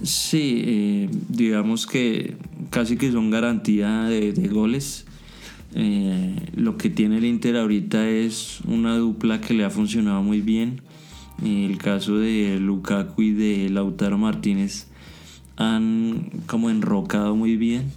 Sí, 0.03 0.61
eh, 0.65 1.09
digamos 1.29 1.87
que 1.87 2.37
casi 2.69 2.97
que 2.97 3.11
son 3.11 3.31
garantía 3.31 4.03
de, 4.03 4.31
goles. 4.49 5.05
Eh, 5.75 6.35
lo 6.55 6.77
que 6.77 6.89
tiene 6.89 7.17
el 7.17 7.25
Inter 7.25 7.57
ahorita 7.57 8.07
es 8.07 8.59
una 8.67 8.97
dupla 8.97 9.41
que 9.41 9.53
le 9.53 9.65
ha 9.65 9.69
funcionado 9.69 10.21
muy 10.21 10.41
bien. 10.41 10.81
el 11.43 11.77
caso 11.77 12.17
de 12.17 12.59
Lukaku 12.59 13.21
y 13.21 13.31
de 13.31 13.69
Lautaro 13.69 14.17
Martínez 14.17 14.87
han 15.57 16.29
como 16.47 16.69
enrocado 16.69 17.35
muy 17.35 17.57
bien 17.57 17.91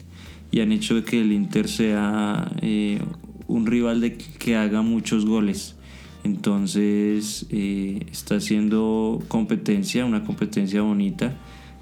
y 0.51 0.61
han 0.61 0.73
hecho 0.73 1.03
que 1.05 1.21
el 1.21 1.33
Inter 1.33 1.69
sea 1.69 2.51
eh, 2.63 3.01
un 3.47 3.67
rival 3.67 4.01
de 4.01 4.17
que 4.17 4.57
haga 4.57 4.83
muchos 4.83 5.27
goles. 5.27 5.77
Entonces 6.25 7.47
eh, 7.51 8.07
está 8.11 8.37
haciendo 8.37 9.23
competencia, 9.29 10.05
una 10.05 10.25
competencia 10.25 10.83
bonita 10.83 11.37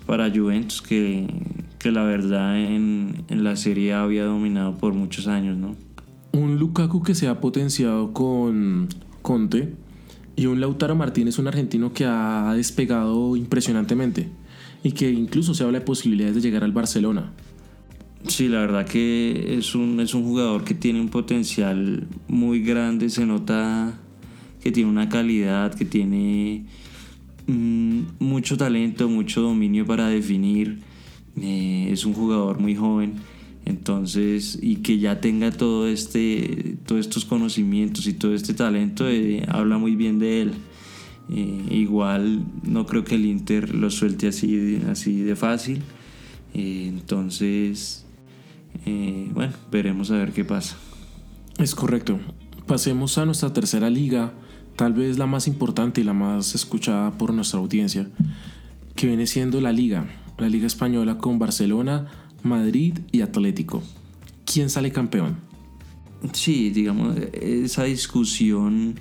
para 0.06 0.30
Juventus 0.30 0.82
que, 0.82 1.26
que 1.78 1.90
la 1.90 2.02
verdad 2.02 2.58
en, 2.58 3.24
en, 3.28 3.44
la 3.44 3.56
serie 3.56 3.94
había 3.94 4.24
dominado 4.24 4.76
por 4.76 4.92
muchos 4.92 5.28
años, 5.28 5.56
¿no? 5.56 5.76
Un 6.34 6.58
Lukaku 6.58 7.02
que 7.02 7.14
se 7.14 7.28
ha 7.28 7.40
potenciado 7.40 8.12
con 8.12 8.88
Conte, 9.22 9.72
y 10.36 10.46
un 10.46 10.60
Lautaro 10.60 10.96
Martínez, 10.96 11.38
un 11.38 11.48
argentino 11.48 11.92
que 11.92 12.04
ha 12.04 12.52
despegado 12.56 13.36
impresionantemente 13.36 14.28
y 14.82 14.92
que 14.92 15.10
incluso 15.10 15.54
se 15.54 15.64
habla 15.64 15.78
de 15.78 15.84
posibilidades 15.84 16.34
de 16.34 16.40
llegar 16.40 16.64
al 16.64 16.72
Barcelona. 16.72 17.32
Sí, 18.26 18.48
la 18.48 18.60
verdad 18.60 18.86
que 18.86 19.56
es 19.56 19.74
un, 19.74 20.00
es 20.00 20.14
un 20.14 20.24
jugador 20.24 20.64
que 20.64 20.74
tiene 20.74 21.00
un 21.00 21.08
potencial 21.08 22.06
muy 22.26 22.62
grande, 22.62 23.10
se 23.10 23.26
nota 23.26 23.98
que 24.62 24.72
tiene 24.72 24.90
una 24.90 25.08
calidad, 25.08 25.74
que 25.74 25.84
tiene 25.84 26.64
mm, 27.46 28.00
mucho 28.18 28.56
talento, 28.56 29.08
mucho 29.08 29.42
dominio 29.42 29.86
para 29.86 30.08
definir. 30.08 30.80
Eh, 31.40 31.88
es 31.90 32.06
un 32.06 32.14
jugador 32.14 32.60
muy 32.60 32.74
joven, 32.74 33.14
entonces, 33.64 34.58
y 34.60 34.76
que 34.76 34.98
ya 34.98 35.20
tenga 35.20 35.50
todo 35.50 35.88
este, 35.88 36.76
todos 36.86 37.00
estos 37.00 37.24
conocimientos 37.24 38.06
y 38.06 38.12
todo 38.12 38.34
este 38.34 38.54
talento, 38.54 39.08
eh, 39.08 39.44
habla 39.48 39.78
muy 39.78 39.96
bien 39.96 40.18
de 40.18 40.42
él. 40.42 40.52
Eh, 41.30 41.64
igual 41.70 42.44
no 42.62 42.84
creo 42.84 43.04
que 43.04 43.14
el 43.14 43.24
Inter 43.24 43.74
lo 43.74 43.90
suelte 43.90 44.28
así, 44.28 44.80
así 44.88 45.20
de 45.22 45.36
fácil. 45.36 45.82
entonces, 46.52 48.04
bueno, 48.84 49.52
veremos 49.70 50.10
a 50.10 50.18
ver 50.18 50.32
qué 50.32 50.44
pasa. 50.44 50.76
Es 51.58 51.74
correcto. 51.74 52.18
Pasemos 52.66 53.18
a 53.18 53.26
nuestra 53.26 53.52
tercera 53.52 53.90
liga, 53.90 54.32
tal 54.76 54.92
vez 54.94 55.18
la 55.18 55.26
más 55.26 55.46
importante 55.46 56.00
y 56.00 56.04
la 56.04 56.14
más 56.14 56.54
escuchada 56.54 57.12
por 57.12 57.32
nuestra 57.32 57.60
audiencia, 57.60 58.08
que 58.96 59.06
viene 59.06 59.26
siendo 59.26 59.60
la 59.60 59.70
liga, 59.70 60.06
la 60.38 60.48
liga 60.48 60.66
española 60.66 61.18
con 61.18 61.38
Barcelona, 61.38 62.06
Madrid 62.44 62.98
y 63.10 63.22
Atlético. 63.22 63.82
¿Quién 64.44 64.70
sale 64.70 64.92
campeón? 64.92 65.36
Sí, 66.32 66.70
digamos, 66.70 67.16
esa 67.32 67.84
discusión 67.84 68.94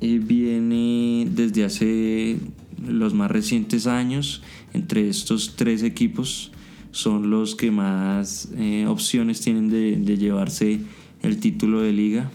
eh, 0.00 0.20
viene 0.22 1.26
desde 1.30 1.64
hace 1.64 2.38
los 2.86 3.14
más 3.14 3.30
recientes 3.30 3.86
años 3.86 4.42
entre 4.72 5.08
estos 5.08 5.54
tres 5.56 5.82
equipos 5.82 6.50
son 6.90 7.30
los 7.30 7.54
que 7.54 7.70
más 7.70 8.48
eh, 8.56 8.86
opciones 8.86 9.40
tienen 9.40 9.70
de, 9.70 10.16
llevarse 10.16 10.80
el 11.22 11.38
título 11.38 11.80
de 11.80 11.92
liga 11.92 12.30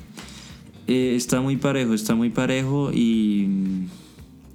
eh, 0.87 1.13
está 1.15 1.41
muy 1.41 1.57
parejo, 1.57 1.93
está 1.93 2.15
muy 2.15 2.29
parejo 2.29 2.91
y 2.93 3.47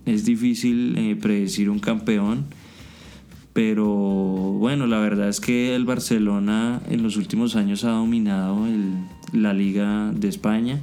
es 0.07 0.25
difícil 0.25 1.17
predecir 1.21 1.71
un 1.71 1.79
campeón. 1.79 2.47
Pero 3.55 3.87
bueno, 3.87 4.87
la 4.87 4.99
verdad 4.99 5.29
es 5.31 5.41
que 5.41 5.75
el 5.75 5.87
Barcelona 5.87 6.83
en 6.91 7.03
los 7.03 7.17
últimos 7.17 7.57
años 7.57 7.85
ha 7.85 7.93
dominado 7.93 8.67
la 9.33 9.55
Liga 9.55 10.13
de 10.13 10.29
España. 10.29 10.83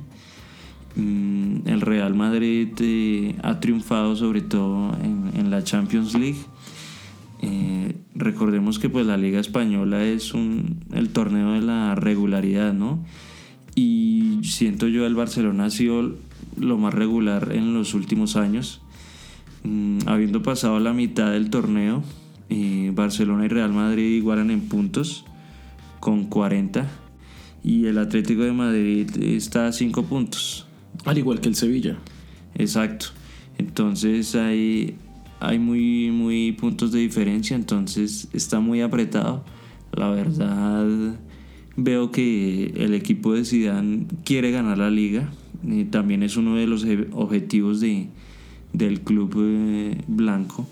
Mm, 0.96 1.68
el 1.68 1.82
Real 1.82 2.16
Madrid 2.16 2.70
eh, 2.80 3.36
ha 3.44 3.60
triunfado 3.60 4.16
sobre 4.16 4.42
todo 4.42 4.98
en, 5.04 5.52
la 5.52 5.64
Champions 5.64 6.16
League. 6.16 6.40
recordemos 8.16 8.80
que 8.80 8.90
pues 8.90 9.06
la 9.06 9.18
Liga 9.18 9.40
Española 9.40 10.04
es 10.04 10.34
un, 10.34 10.80
el 10.94 11.10
torneo 11.10 11.52
de 11.52 11.62
la 11.62 11.94
regularidad, 11.96 12.74
¿no? 12.74 13.00
y 13.76 14.40
siento 14.44 14.88
yo 14.88 15.06
el 15.06 15.16
Barcelona 15.16 15.66
ha 15.66 15.70
sido 15.70 16.16
lo 16.58 16.78
más 16.78 16.94
regular 16.94 17.52
en 17.54 17.74
los 17.74 17.94
últimos 17.94 18.36
años. 18.36 18.82
Mm, 19.64 20.00
habiendo 20.08 20.42
pasado 20.42 20.80
la 20.80 20.94
mitad 20.94 21.32
del 21.32 21.50
torneo, 21.50 22.04
eh, 22.52 22.92
Barcelona 22.94 23.46
y 23.46 23.48
Real 23.48 23.72
Madrid 23.72 24.18
igualan 24.18 24.52
en 24.52 24.60
puntos 24.60 25.24
con 26.02 26.26
40 26.26 26.86
y 27.64 27.86
el 27.86 27.98
Atlético 27.98 28.42
de 28.42 28.52
Madrid 28.52 29.10
está 29.22 29.68
a 29.68 29.72
5 29.72 30.04
puntos. 30.04 30.68
Al 31.06 31.18
igual 31.18 31.40
que 31.40 31.48
el 31.48 31.56
Sevilla. 31.56 31.98
Exacto. 32.56 33.08
Entonces 33.58 34.36
hay, 34.36 34.96
hay 35.40 35.60
muy, 35.60 36.12
muy 36.12 36.52
puntos 36.52 36.92
de 36.92 37.00
diferencia, 37.00 37.56
entonces 37.56 38.28
está 38.34 38.60
muy 38.60 38.82
apretado. 38.82 39.46
La 39.94 40.10
verdad 40.10 41.16
veo 41.78 42.12
que 42.12 42.74
el 42.76 42.94
equipo 42.94 43.34
de 43.34 43.46
Zidane 43.46 44.08
quiere 44.26 44.52
ganar 44.52 44.78
la 44.78 44.90
liga. 44.90 45.32
y 45.64 45.86
también 45.86 46.24
es 46.24 46.36
uno 46.36 46.56
de 46.56 46.68
los 46.68 46.86
objetivos 47.14 47.80
de, 47.80 48.10
del 48.74 49.00
club 49.00 49.36
eh, 49.38 50.02
blanco. 50.08 50.68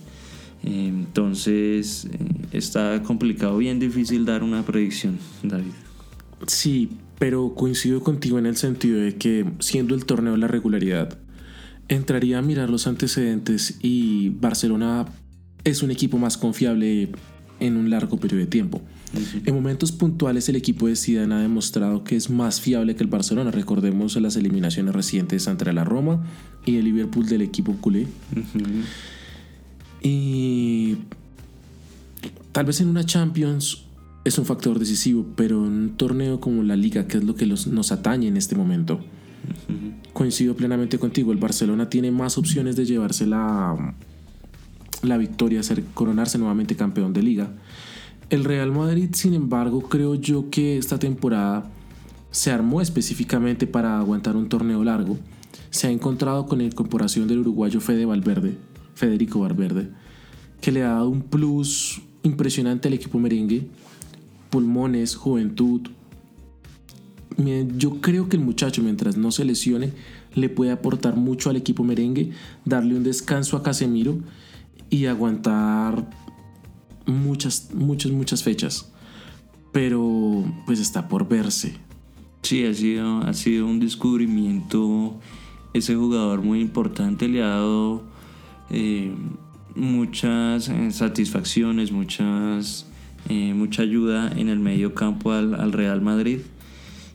Entonces 0.63 2.07
eh, 2.11 2.17
está 2.51 3.01
complicado, 3.03 3.57
bien 3.57 3.79
difícil 3.79 4.25
dar 4.25 4.43
una 4.43 4.63
predicción, 4.63 5.17
David. 5.43 5.71
Sí, 6.47 6.89
pero 7.17 7.53
coincido 7.53 8.01
contigo 8.01 8.39
en 8.39 8.45
el 8.45 8.55
sentido 8.55 8.99
de 8.99 9.15
que 9.15 9.45
siendo 9.59 9.95
el 9.95 10.05
torneo 10.05 10.37
la 10.37 10.47
regularidad, 10.47 11.17
entraría 11.89 12.39
a 12.39 12.41
mirar 12.41 12.69
los 12.69 12.87
antecedentes 12.87 13.79
y 13.81 14.29
Barcelona 14.29 15.05
es 15.63 15.83
un 15.83 15.91
equipo 15.91 16.17
más 16.17 16.37
confiable 16.37 17.09
en 17.59 17.75
un 17.75 17.89
largo 17.89 18.17
periodo 18.17 18.41
de 18.41 18.47
tiempo. 18.47 18.81
En 19.45 19.55
momentos 19.55 19.91
puntuales 19.91 20.47
el 20.49 20.55
equipo 20.55 20.87
de 20.87 20.95
Zidane 20.95 21.33
ha 21.33 21.39
demostrado 21.39 22.03
que 22.03 22.15
es 22.15 22.29
más 22.29 22.61
fiable 22.61 22.95
que 22.95 23.03
el 23.03 23.09
Barcelona. 23.09 23.51
Recordemos 23.51 24.15
las 24.17 24.35
eliminaciones 24.35 24.93
recientes 24.93 25.47
entre 25.47 25.73
la 25.73 25.83
Roma 25.83 26.23
y 26.65 26.77
el 26.77 26.85
Liverpool 26.85 27.25
del 27.27 27.41
equipo 27.41 27.75
culé. 27.77 28.07
Y 30.01 30.97
tal 32.51 32.65
vez 32.65 32.81
en 32.81 32.87
una 32.87 33.05
Champions 33.05 33.85
es 34.23 34.37
un 34.37 34.45
factor 34.45 34.79
decisivo, 34.79 35.25
pero 35.35 35.65
en 35.65 35.73
un 35.73 35.97
torneo 35.97 36.39
como 36.39 36.63
la 36.63 36.75
Liga, 36.75 37.07
que 37.07 37.17
es 37.17 37.23
lo 37.23 37.35
que 37.35 37.45
nos 37.45 37.91
atañe 37.91 38.27
en 38.27 38.37
este 38.37 38.55
momento, 38.55 38.99
coincido 40.13 40.55
plenamente 40.55 40.99
contigo. 40.99 41.31
El 41.31 41.37
Barcelona 41.37 41.89
tiene 41.89 42.11
más 42.11 42.37
opciones 42.37 42.75
de 42.75 42.85
llevarse 42.85 43.25
la, 43.25 43.95
la 45.01 45.17
victoria, 45.17 45.63
ser, 45.63 45.83
coronarse 45.93 46.37
nuevamente 46.37 46.75
campeón 46.75 47.13
de 47.13 47.23
Liga. 47.23 47.51
El 48.29 48.43
Real 48.43 48.71
Madrid, 48.71 49.09
sin 49.13 49.33
embargo, 49.33 49.81
creo 49.81 50.15
yo 50.15 50.49
que 50.49 50.77
esta 50.77 50.99
temporada 50.99 51.69
se 52.31 52.51
armó 52.51 52.81
específicamente 52.81 53.65
para 53.65 53.97
aguantar 53.97 54.35
un 54.35 54.49
torneo 54.49 54.83
largo. 54.83 55.17
Se 55.71 55.87
ha 55.87 55.91
encontrado 55.91 56.45
con 56.45 56.59
la 56.59 56.65
incorporación 56.65 57.27
del 57.27 57.39
uruguayo 57.39 57.79
Fede 57.79 58.05
Valverde, 58.05 58.57
Federico 58.99 59.39
Valverde, 59.39 59.89
que 60.59 60.73
le 60.73 60.83
ha 60.83 60.89
dado 60.89 61.09
un 61.09 61.21
plus 61.21 62.01
impresionante 62.23 62.89
al 62.89 62.93
equipo 62.93 63.17
merengue. 63.17 63.65
Pulmones, 64.49 65.15
juventud. 65.15 65.81
Yo 67.77 68.01
creo 68.01 68.27
que 68.27 68.35
el 68.35 68.43
muchacho, 68.43 68.83
mientras 68.83 69.15
no 69.15 69.31
se 69.31 69.45
lesione, 69.45 69.93
le 70.35 70.49
puede 70.49 70.71
aportar 70.71 71.15
mucho 71.15 71.49
al 71.49 71.55
equipo 71.55 71.85
merengue, 71.85 72.31
darle 72.65 72.95
un 72.95 73.03
descanso 73.03 73.55
a 73.55 73.63
Casemiro 73.63 74.19
y 74.89 75.05
aguantar 75.05 76.09
muchas, 77.05 77.69
muchas, 77.73 78.11
muchas 78.11 78.43
fechas. 78.43 78.91
Pero 79.71 80.43
pues 80.65 80.81
está 80.81 81.07
por 81.07 81.29
verse. 81.29 81.73
Sí, 82.41 82.65
ha 82.65 82.73
sido, 82.73 83.19
ha 83.19 83.33
sido 83.33 83.65
un 83.65 83.79
descubrimiento. 83.79 85.17
Ese 85.73 85.95
jugador 85.95 86.41
muy 86.41 86.59
importante 86.59 87.29
le 87.29 87.43
ha 87.43 87.47
dado 87.47 88.18
eh, 88.71 89.11
muchas 89.75 90.69
eh, 90.69 90.91
satisfacciones, 90.91 91.91
muchas, 91.91 92.87
eh, 93.29 93.53
mucha 93.53 93.83
ayuda 93.83 94.31
en 94.35 94.49
el 94.49 94.59
medio 94.59 94.93
campo 94.93 95.31
al, 95.31 95.55
al 95.55 95.71
Real 95.71 96.01
Madrid. 96.01 96.39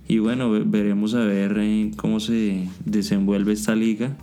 Y 0.07 0.19
bueno, 0.19 0.51
veremos 0.51 1.15
a 1.15 1.21
ver 1.21 1.59
cómo 1.97 2.21
se 2.21 2.69
desenvuelve 2.85 3.53
esta 3.53 3.75
liga. 3.75 4.17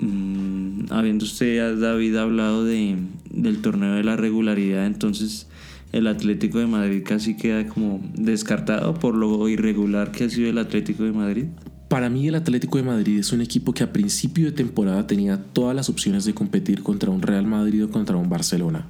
Mm, 0.00 0.90
habiendo 0.90 1.24
usted, 1.24 1.76
David, 1.78 2.16
hablado 2.16 2.64
de, 2.64 2.96
del 3.30 3.60
torneo 3.60 3.94
de 3.94 4.04
la 4.04 4.16
regularidad, 4.16 4.86
entonces 4.86 5.48
el 5.92 6.06
Atlético 6.06 6.58
de 6.58 6.66
Madrid 6.66 7.02
casi 7.04 7.36
queda 7.36 7.66
como 7.66 8.00
descartado 8.14 8.94
por 8.94 9.14
lo 9.16 9.48
irregular 9.48 10.12
que 10.12 10.24
ha 10.24 10.30
sido 10.30 10.50
el 10.50 10.58
Atlético 10.58 11.02
de 11.02 11.12
Madrid. 11.12 11.46
Para 11.88 12.10
mí 12.10 12.28
el 12.28 12.34
Atlético 12.34 12.76
de 12.76 12.84
Madrid 12.84 13.18
es 13.18 13.32
un 13.32 13.40
equipo 13.40 13.72
que 13.72 13.82
a 13.82 13.92
principio 13.94 14.44
de 14.44 14.52
temporada 14.52 15.06
tenía 15.06 15.42
todas 15.42 15.74
las 15.74 15.88
opciones 15.88 16.26
de 16.26 16.34
competir 16.34 16.82
contra 16.82 17.10
un 17.10 17.22
Real 17.22 17.46
Madrid 17.46 17.86
o 17.86 17.90
contra 17.90 18.18
un 18.18 18.28
Barcelona, 18.28 18.86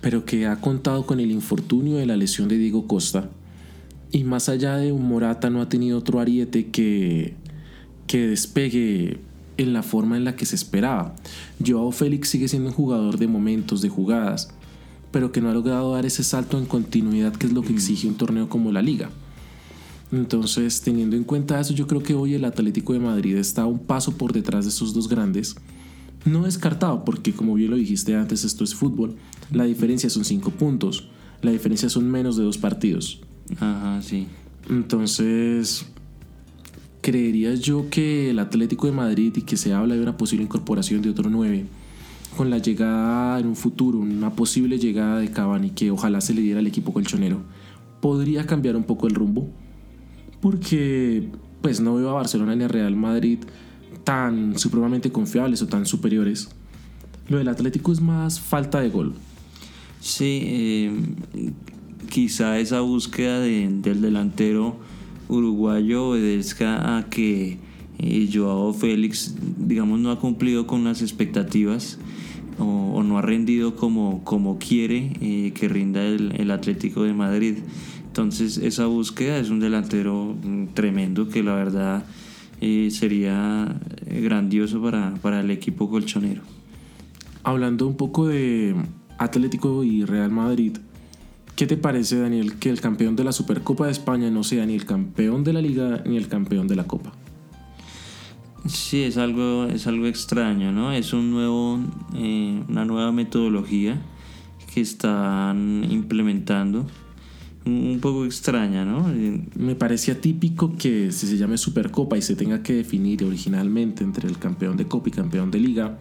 pero 0.00 0.24
que 0.24 0.46
ha 0.46 0.56
contado 0.56 1.04
con 1.04 1.20
el 1.20 1.30
infortunio 1.30 1.96
de 1.96 2.06
la 2.06 2.16
lesión 2.16 2.48
de 2.48 2.56
Diego 2.56 2.86
Costa 2.86 3.28
y 4.10 4.24
más 4.24 4.48
allá 4.48 4.76
de 4.78 4.92
un 4.92 5.06
Morata 5.06 5.50
no 5.50 5.60
ha 5.60 5.68
tenido 5.68 5.98
otro 5.98 6.20
ariete 6.20 6.68
que, 6.68 7.34
que 8.06 8.28
despegue 8.28 9.18
en 9.58 9.74
la 9.74 9.82
forma 9.82 10.16
en 10.16 10.24
la 10.24 10.34
que 10.34 10.46
se 10.46 10.56
esperaba. 10.56 11.14
Joao 11.64 11.92
Félix 11.92 12.30
sigue 12.30 12.48
siendo 12.48 12.70
un 12.70 12.74
jugador 12.74 13.18
de 13.18 13.26
momentos, 13.26 13.82
de 13.82 13.90
jugadas, 13.90 14.48
pero 15.10 15.32
que 15.32 15.42
no 15.42 15.50
ha 15.50 15.54
logrado 15.54 15.92
dar 15.92 16.06
ese 16.06 16.24
salto 16.24 16.58
en 16.58 16.64
continuidad 16.64 17.34
que 17.34 17.46
es 17.46 17.52
lo 17.52 17.60
que 17.60 17.74
exige 17.74 18.08
un 18.08 18.16
torneo 18.16 18.48
como 18.48 18.72
la 18.72 18.80
liga. 18.80 19.10
Entonces, 20.10 20.80
teniendo 20.80 21.16
en 21.16 21.24
cuenta 21.24 21.60
eso, 21.60 21.74
yo 21.74 21.86
creo 21.86 22.02
que 22.02 22.14
hoy 22.14 22.34
el 22.34 22.44
Atlético 22.44 22.92
de 22.92 23.00
Madrid 23.00 23.36
está 23.36 23.66
un 23.66 23.78
paso 23.78 24.16
por 24.16 24.32
detrás 24.32 24.64
de 24.64 24.70
esos 24.70 24.94
dos 24.94 25.08
grandes. 25.08 25.56
No 26.24 26.44
descartado, 26.44 27.04
porque 27.04 27.32
como 27.32 27.54
bien 27.54 27.70
lo 27.70 27.76
dijiste 27.76 28.16
antes, 28.16 28.44
esto 28.44 28.64
es 28.64 28.74
fútbol. 28.74 29.16
La 29.52 29.64
diferencia 29.64 30.10
son 30.10 30.24
cinco 30.24 30.50
puntos. 30.50 31.08
La 31.42 31.52
diferencia 31.52 31.88
son 31.88 32.10
menos 32.10 32.36
de 32.36 32.44
dos 32.44 32.58
partidos. 32.58 33.20
Ajá, 33.60 34.00
sí. 34.02 34.26
Entonces, 34.68 35.86
creería 37.00 37.54
yo 37.54 37.88
que 37.90 38.30
el 38.30 38.38
Atlético 38.38 38.86
de 38.86 38.92
Madrid 38.92 39.32
y 39.36 39.42
que 39.42 39.56
se 39.56 39.72
habla 39.72 39.94
de 39.94 40.02
una 40.02 40.16
posible 40.16 40.44
incorporación 40.44 41.02
de 41.02 41.10
otro 41.10 41.30
9 41.30 41.66
con 42.36 42.50
la 42.50 42.58
llegada 42.58 43.40
en 43.40 43.46
un 43.46 43.56
futuro, 43.56 43.98
una 43.98 44.30
posible 44.34 44.78
llegada 44.78 45.18
de 45.18 45.30
Cavani 45.30 45.70
que 45.70 45.90
ojalá 45.90 46.20
se 46.20 46.34
le 46.34 46.42
diera 46.42 46.60
al 46.60 46.66
equipo 46.66 46.92
colchonero, 46.92 47.42
podría 48.00 48.46
cambiar 48.46 48.76
un 48.76 48.84
poco 48.84 49.06
el 49.06 49.14
rumbo. 49.14 49.50
Porque 50.40 51.30
pues 51.60 51.80
no 51.80 51.94
veo 51.96 52.10
a 52.10 52.14
Barcelona 52.14 52.54
ni 52.54 52.64
a 52.64 52.68
Real 52.68 52.94
Madrid 52.96 53.38
tan 54.04 54.58
supremamente 54.58 55.12
confiables 55.12 55.60
o 55.62 55.66
tan 55.66 55.86
superiores. 55.86 56.48
Lo 57.28 57.38
del 57.38 57.48
Atlético 57.48 57.92
es 57.92 58.00
más 58.00 58.40
falta 58.40 58.80
de 58.80 58.88
gol. 58.88 59.14
Sí, 60.00 60.40
eh, 60.44 60.92
quizá 62.08 62.58
esa 62.58 62.80
búsqueda 62.80 63.40
del 63.40 64.00
delantero 64.00 64.76
uruguayo 65.28 66.10
obedezca 66.10 66.96
a 66.96 67.10
que 67.10 67.58
eh, 67.98 68.30
Joao 68.32 68.72
Félix, 68.72 69.34
digamos, 69.58 69.98
no 70.00 70.10
ha 70.10 70.18
cumplido 70.18 70.66
con 70.66 70.84
las 70.84 71.02
expectativas 71.02 71.98
o, 72.58 73.02
no 73.02 73.18
ha 73.18 73.22
rendido 73.22 73.76
como, 73.76 74.24
como 74.24 74.58
quiere 74.58 75.12
eh, 75.20 75.52
que 75.54 75.68
rinda 75.68 76.04
el, 76.04 76.50
Atlético 76.50 77.02
de 77.02 77.12
Madrid. 77.12 77.58
Entonces 78.08 78.58
esa 78.58 78.86
búsqueda 78.86 79.38
es 79.38 79.50
un 79.50 79.60
delantero 79.60 80.36
mm, 80.42 80.68
tremendo 80.74 81.28
que 81.28 81.42
la 81.42 81.54
verdad 81.54 82.04
eh, 82.60 82.88
sería 82.90 83.76
grandioso 84.06 84.82
para, 84.82 85.14
para 85.22 85.40
el 85.40 85.50
equipo 85.50 85.88
colchonero. 85.88 86.42
Hablando 87.44 87.86
un 87.86 87.96
poco 87.96 88.26
de 88.26 88.74
Atlético 89.18 89.84
y 89.84 90.04
Real 90.04 90.30
Madrid, 90.30 90.78
¿Qué 91.58 91.66
te 91.66 91.76
parece, 91.76 92.20
Daniel, 92.20 92.54
que 92.60 92.70
el 92.70 92.80
campeón 92.80 93.16
de 93.16 93.24
la 93.24 93.32
Supercopa 93.32 93.86
de 93.86 93.90
España 93.90 94.30
no 94.30 94.44
sea 94.44 94.64
ni 94.64 94.76
el 94.76 94.84
campeón 94.84 95.42
de 95.42 95.52
la 95.52 95.60
Liga 95.60 96.04
ni 96.06 96.16
el 96.16 96.28
campeón 96.28 96.68
de 96.68 96.76
la 96.76 96.84
Copa? 96.84 97.10
Sí, 98.68 99.02
es 99.02 99.16
algo, 99.16 99.64
es 99.64 99.88
algo 99.88 100.06
extraño, 100.06 100.70
¿no? 100.70 100.92
Es 100.92 101.12
un 101.12 101.32
nuevo, 101.32 101.80
eh, 102.14 102.62
una 102.68 102.84
nueva 102.84 103.10
metodología 103.10 104.00
que 104.72 104.80
están 104.80 105.84
implementando. 105.90 106.86
Un 107.68 107.98
poco 108.00 108.24
extraña, 108.24 108.86
¿no? 108.86 109.12
Me 109.56 109.74
parece 109.74 110.10
atípico 110.10 110.74
que 110.76 111.12
si 111.12 111.26
se 111.26 111.36
llame 111.36 111.58
Supercopa 111.58 112.16
y 112.16 112.22
se 112.22 112.34
tenga 112.34 112.62
que 112.62 112.72
definir 112.72 113.22
originalmente 113.24 114.02
entre 114.02 114.26
el 114.26 114.38
campeón 114.38 114.78
de 114.78 114.88
Copa 114.88 115.10
y 115.10 115.12
campeón 115.12 115.50
de 115.50 115.60
Liga, 115.60 115.98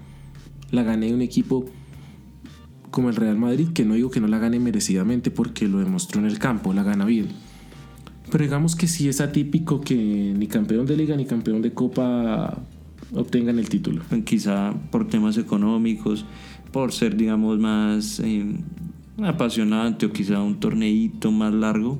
la 0.72 0.84
gane 0.84 1.14
un 1.14 1.22
equipo 1.22 1.66
como 2.90 3.10
el 3.10 3.18
Real 3.18 3.38
Madrid, 3.38 3.68
que 3.74 3.84
no 3.84 3.96
digo 3.96 4.10
que 4.10 4.22
no 4.22 4.28
la 4.28 4.40
gane 4.40 4.60
merecidamente 4.60 5.30
porque 5.30 5.68
lo 5.68 5.80
demostró 5.80 6.22
en 6.22 6.28
el 6.28 6.40
campo, 6.40 6.74
la 6.74 6.84
gana 6.84 7.04
bien. 7.04 7.28
Pero 8.32 8.46
digamos 8.46 8.78
que 8.78 8.88
sí 8.88 9.10
es 9.10 9.20
atípico 9.20 9.82
que 9.82 10.34
ni 10.38 10.48
campeón 10.48 10.86
de 10.86 10.96
liga 10.96 11.18
ni 11.18 11.26
campeón 11.26 11.62
de 11.62 11.74
copa 11.74 12.64
obtengan 13.14 13.60
el 13.60 13.68
título. 13.68 14.04
Quizá 14.24 14.74
por 14.90 15.06
temas 15.10 15.38
económicos, 15.38 16.24
por 16.72 16.94
ser 16.94 17.18
digamos 17.18 17.60
más 17.60 18.22
eh, 18.22 18.56
apasionante 19.24 20.06
o 20.06 20.12
quizá 20.12 20.42
un 20.42 20.60
torneito 20.60 21.32
más 21.32 21.54
largo. 21.54 22.00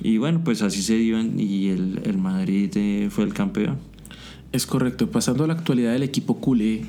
Y 0.00 0.18
bueno, 0.18 0.42
pues 0.44 0.62
así 0.62 0.82
se 0.82 0.96
dio 0.96 1.20
y 1.20 1.68
el, 1.68 2.00
el 2.04 2.18
Madrid 2.18 2.70
eh, 2.76 3.08
fue 3.10 3.24
el 3.24 3.34
campeón. 3.34 3.78
Es 4.52 4.66
correcto. 4.66 5.10
Pasando 5.10 5.44
a 5.44 5.46
la 5.46 5.54
actualidad 5.54 5.92
del 5.92 6.02
equipo 6.02 6.40
culé, 6.40 6.86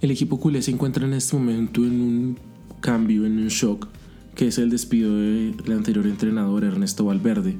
el 0.00 0.10
equipo 0.10 0.40
culé 0.40 0.62
se 0.62 0.70
encuentra 0.70 1.06
en 1.06 1.12
este 1.12 1.36
momento 1.36 1.84
en 1.84 2.00
un 2.00 2.38
cambio, 2.80 3.26
en 3.26 3.38
un 3.38 3.48
shock, 3.48 3.88
que 4.34 4.48
es 4.48 4.58
el 4.58 4.70
despido 4.70 5.14
del 5.16 5.72
anterior 5.72 6.06
entrenador 6.06 6.64
Ernesto 6.64 7.04
Valverde 7.04 7.56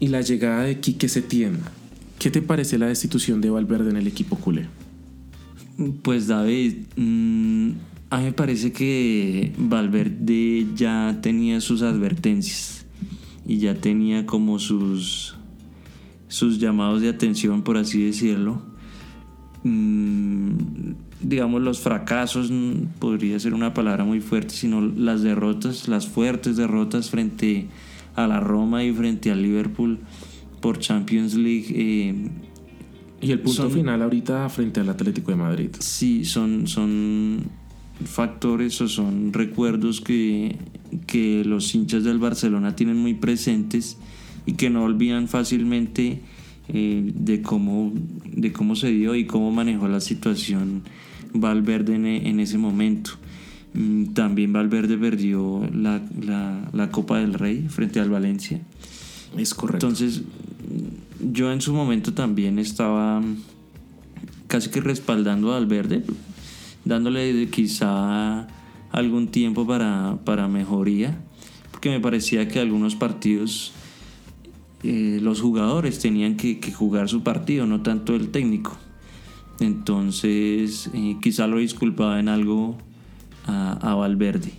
y 0.00 0.08
la 0.08 0.20
llegada 0.20 0.62
de 0.62 0.80
Quique 0.80 1.08
Setién. 1.08 1.60
¿Qué 2.18 2.30
te 2.30 2.42
parece 2.42 2.78
la 2.78 2.86
destitución 2.86 3.40
de 3.40 3.50
Valverde 3.50 3.90
en 3.90 3.96
el 3.96 4.06
equipo 4.06 4.36
culé? 4.36 4.66
Pues 6.02 6.26
David, 6.26 6.74
mm, 6.96 7.70
a 8.14 8.18
mí 8.18 8.26
me 8.26 8.32
parece 8.32 8.70
que 8.70 9.52
Valverde 9.58 10.68
ya 10.76 11.18
tenía 11.20 11.60
sus 11.60 11.82
advertencias 11.82 12.86
y 13.44 13.58
ya 13.58 13.74
tenía 13.74 14.24
como 14.24 14.60
sus, 14.60 15.34
sus 16.28 16.60
llamados 16.60 17.02
de 17.02 17.08
atención, 17.08 17.62
por 17.62 17.76
así 17.76 18.04
decirlo. 18.04 18.62
Mm, 19.64 20.92
digamos, 21.22 21.60
los 21.62 21.80
fracasos, 21.80 22.52
mm, 22.52 23.00
podría 23.00 23.36
ser 23.40 23.52
una 23.52 23.74
palabra 23.74 24.04
muy 24.04 24.20
fuerte, 24.20 24.54
sino 24.54 24.80
las 24.80 25.22
derrotas, 25.22 25.88
las 25.88 26.06
fuertes 26.06 26.56
derrotas 26.56 27.10
frente 27.10 27.66
a 28.14 28.28
la 28.28 28.38
Roma 28.38 28.84
y 28.84 28.92
frente 28.92 29.32
al 29.32 29.42
Liverpool 29.42 29.98
por 30.60 30.78
Champions 30.78 31.34
League. 31.34 31.66
Eh, 31.70 32.30
y 33.20 33.32
el 33.32 33.40
punto 33.40 33.68
final 33.70 34.02
ahorita 34.02 34.48
frente 34.50 34.78
al 34.78 34.88
Atlético 34.88 35.32
de 35.32 35.36
Madrid. 35.36 35.70
Sí, 35.80 36.24
son, 36.24 36.68
son 36.68 37.63
factores 38.04 38.80
o 38.80 38.88
son 38.88 39.32
recuerdos 39.32 40.00
que, 40.00 40.56
que 41.06 41.44
los 41.44 41.74
hinchas 41.74 42.04
del 42.04 42.18
Barcelona 42.18 42.76
tienen 42.76 42.96
muy 42.96 43.14
presentes 43.14 43.96
y 44.46 44.54
que 44.54 44.70
no 44.70 44.84
olvidan 44.84 45.28
fácilmente 45.28 46.20
eh, 46.68 47.12
de, 47.14 47.42
cómo, 47.42 47.92
de 48.24 48.52
cómo 48.52 48.74
se 48.74 48.88
dio 48.88 49.14
y 49.14 49.26
cómo 49.26 49.50
manejó 49.50 49.88
la 49.88 50.00
situación 50.00 50.82
Valverde 51.34 51.96
en, 51.96 52.40
ese 52.40 52.58
momento. 52.58 53.10
Mm, 53.74 54.12
también 54.12 54.52
Valverde 54.52 54.96
perdió 54.96 55.68
la, 55.74 56.00
la, 56.72 56.90
Copa 56.90 57.18
del 57.18 57.34
Rey 57.34 57.66
frente 57.68 57.98
al 57.98 58.08
Valencia. 58.08 58.60
Es 59.36 59.52
correcto. 59.52 59.88
Entonces, 59.88 60.22
yo 61.20 61.52
en 61.52 61.60
su 61.60 61.74
momento 61.74 62.14
también 62.14 62.58
estaba 62.58 63.20
casi 64.46 64.70
que 64.70 64.80
respaldando 64.80 65.52
a 65.52 65.58
Valverde, 65.58 66.04
dándole 66.84 67.48
quizá 67.50 68.46
algún 68.90 69.28
tiempo 69.28 69.66
para, 69.66 70.18
para 70.24 70.48
mejoría, 70.48 71.18
porque 71.70 71.90
me 71.90 72.00
parecía 72.00 72.48
que 72.48 72.60
algunos 72.60 72.94
partidos 72.94 73.72
eh, 74.86 75.18
los 75.22 75.40
jugadores 75.40 75.98
tenían 75.98 76.36
que, 76.36 76.60
jugar 76.72 77.08
su 77.08 77.22
partido, 77.22 77.66
no 77.66 77.80
tanto 77.80 78.14
el 78.14 78.28
técnico. 78.28 78.76
Entonces, 79.58 80.90
eh, 80.92 81.16
quizá 81.22 81.46
lo 81.46 81.56
disculpaba 81.56 82.20
en 82.20 82.28
algo 82.28 82.76
a, 83.46 83.94
Valverde. 83.94 84.52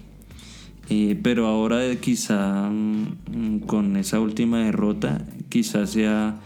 Eh, 0.89 1.19
pero 1.21 1.45
ahora 1.45 1.95
quizá 1.97 2.69
mm, 2.69 3.59
con 3.67 3.97
esa 3.97 4.19
última 4.19 4.59
derrota, 4.59 5.27
quizá 5.49 5.85
sea 5.85 6.39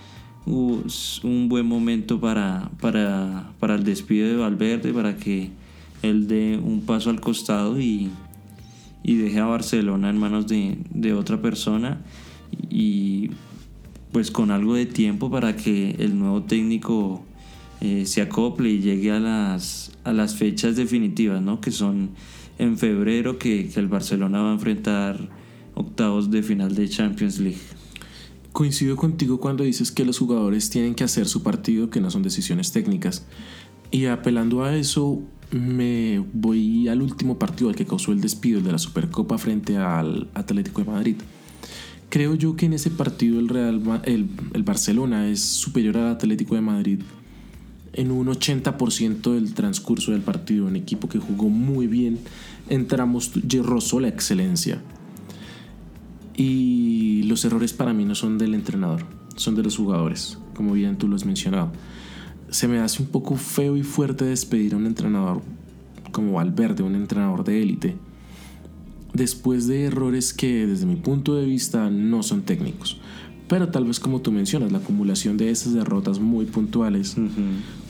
un 0.45 1.47
buen 1.47 1.65
momento 1.65 2.19
para, 2.19 2.71
para, 2.81 3.51
para, 3.59 3.75
el 3.75 3.83
despido 3.83 4.27
de 4.27 4.35
Valverde, 4.35 4.91
para 4.91 5.15
que 5.15 5.51
él 6.01 6.27
dé 6.27 6.59
un 6.61 6.81
paso 6.81 7.09
al 7.09 7.19
costado 7.19 7.79
y, 7.79 8.09
y 9.03 9.15
deje 9.15 9.39
a 9.39 9.45
Barcelona 9.45 10.09
en 10.09 10.17
manos 10.17 10.47
de, 10.47 10.77
de 10.91 11.13
otra 11.13 11.41
persona 11.41 12.01
y 12.69 13.31
pues 14.11 14.31
con 14.31 14.51
algo 14.51 14.75
de 14.75 14.85
tiempo 14.85 15.29
para 15.29 15.55
que 15.55 15.91
el 15.99 16.17
nuevo 16.17 16.43
técnico 16.43 17.23
eh, 17.81 18.05
se 18.05 18.21
acople 18.21 18.69
y 18.69 18.79
llegue 18.79 19.11
a 19.11 19.19
las, 19.19 19.91
a 20.03 20.13
las 20.13 20.35
fechas 20.35 20.75
definitivas, 20.75 21.41
¿no? 21.41 21.61
que 21.61 21.71
son 21.71 22.09
en 22.57 22.77
febrero 22.77 23.37
que 23.37 23.71
el 23.75 23.87
Barcelona 23.87 24.41
va 24.41 24.49
a 24.49 24.53
enfrentar 24.53 25.29
octavos 25.75 26.29
de 26.29 26.43
final 26.43 26.75
de 26.75 26.89
Champions 26.89 27.39
League. 27.39 27.59
Coincido 28.51 28.97
contigo 28.97 29.39
cuando 29.39 29.63
dices 29.63 29.91
que 29.91 30.03
los 30.03 30.17
jugadores 30.17 30.69
tienen 30.69 30.95
que 30.95 31.03
hacer 31.05 31.27
su 31.27 31.41
partido, 31.41 31.89
que 31.89 32.01
no 32.01 32.11
son 32.11 32.23
decisiones 32.23 32.71
técnicas. 32.71 33.25
Y 33.91 34.05
apelando 34.07 34.63
a 34.63 34.75
eso, 34.75 35.21
me 35.51 36.23
voy 36.33 36.87
al 36.87 37.01
último 37.01 37.39
partido 37.39 37.69
al 37.69 37.75
que 37.75 37.85
causó 37.85 38.11
el 38.11 38.21
despido, 38.21 38.61
de 38.61 38.71
la 38.71 38.77
Supercopa 38.77 39.37
frente 39.37 39.77
al 39.77 40.27
Atlético 40.33 40.83
de 40.83 40.91
Madrid. 40.91 41.15
Creo 42.09 42.35
yo 42.35 42.55
que 42.55 42.65
en 42.65 42.73
ese 42.73 42.89
partido 42.89 43.39
el, 43.39 43.49
Real, 43.49 44.01
el, 44.05 44.27
el 44.53 44.63
Barcelona 44.63 45.27
es 45.27 45.41
superior 45.41 45.97
al 45.97 46.07
Atlético 46.07 46.55
de 46.55 46.61
Madrid 46.61 46.99
en 47.93 48.11
un 48.11 48.27
80% 48.27 49.33
del 49.33 49.53
transcurso 49.53 50.11
del 50.11 50.21
partido, 50.21 50.65
un 50.65 50.75
equipo 50.75 51.09
que 51.09 51.19
jugó 51.19 51.49
muy 51.49 51.87
bien, 51.87 52.19
entramos, 52.69 53.31
rozó 53.63 53.99
la 53.99 54.07
excelencia. 54.07 54.81
Y 56.35 57.23
los 57.23 57.43
errores 57.43 57.73
para 57.73 57.93
mí 57.93 58.05
no 58.05 58.15
son 58.15 58.37
del 58.37 58.53
entrenador, 58.53 59.05
son 59.35 59.55
de 59.55 59.63
los 59.63 59.75
jugadores, 59.75 60.37
como 60.55 60.73
bien 60.73 60.97
tú 60.97 61.07
lo 61.07 61.15
has 61.15 61.25
mencionado. 61.25 61.71
Se 62.51 62.67
me 62.67 62.79
hace 62.79 63.01
un 63.01 63.09
poco 63.09 63.35
feo 63.35 63.77
y 63.77 63.83
fuerte 63.83 64.25
despedir 64.25 64.73
a 64.73 64.77
un 64.77 64.85
entrenador 64.85 65.41
como 66.11 66.33
Valverde, 66.33 66.83
un 66.83 66.95
entrenador 66.95 67.43
de 67.43 67.61
élite, 67.61 67.95
después 69.13 69.67
de 69.67 69.85
errores 69.85 70.33
que 70.33 70.65
desde 70.67 70.85
mi 70.85 70.95
punto 70.95 71.35
de 71.35 71.45
vista 71.45 71.89
no 71.89 72.23
son 72.23 72.41
técnicos. 72.41 72.99
Pero 73.47 73.69
tal 73.69 73.85
vez 73.85 73.99
como 73.99 74.21
tú 74.21 74.31
mencionas, 74.31 74.71
la 74.71 74.77
acumulación 74.77 75.37
de 75.37 75.49
esas 75.49 75.73
derrotas 75.73 76.19
muy 76.19 76.45
puntuales 76.45 77.15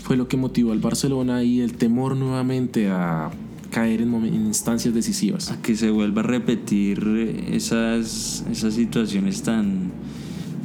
fue 0.01 0.15
lo 0.15 0.27
que 0.27 0.37
motivó 0.37 0.71
al 0.71 0.79
Barcelona 0.79 1.43
y 1.43 1.59
el 1.59 1.73
temor 1.73 2.15
nuevamente 2.15 2.89
a 2.89 3.29
caer 3.69 4.01
en, 4.01 4.25
instancias 4.25 4.93
decisivas. 4.93 5.51
A 5.51 5.61
que 5.61 5.75
se 5.75 5.91
vuelva 5.91 6.21
a 6.21 6.23
repetir 6.23 7.45
esas, 7.51 8.45
esas 8.49 8.73
situaciones 8.73 9.43
tan, 9.43 9.91